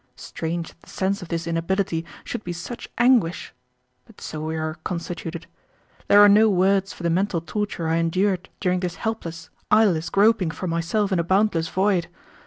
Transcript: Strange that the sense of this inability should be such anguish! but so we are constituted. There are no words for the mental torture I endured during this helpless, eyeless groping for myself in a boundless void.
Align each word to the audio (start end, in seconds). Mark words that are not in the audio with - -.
Strange 0.15 0.69
that 0.69 0.81
the 0.81 0.89
sense 0.89 1.21
of 1.21 1.27
this 1.27 1.45
inability 1.45 2.03
should 2.23 2.43
be 2.43 2.51
such 2.51 2.89
anguish! 2.97 3.53
but 4.07 4.19
so 4.19 4.41
we 4.41 4.57
are 4.57 4.79
constituted. 4.83 5.45
There 6.07 6.19
are 6.21 6.27
no 6.27 6.49
words 6.49 6.91
for 6.91 7.03
the 7.03 7.11
mental 7.11 7.39
torture 7.39 7.87
I 7.87 7.97
endured 7.97 8.49
during 8.59 8.79
this 8.79 8.95
helpless, 8.95 9.51
eyeless 9.69 10.09
groping 10.09 10.49
for 10.49 10.65
myself 10.65 11.11
in 11.11 11.19
a 11.19 11.23
boundless 11.23 11.67
void. 11.69 12.07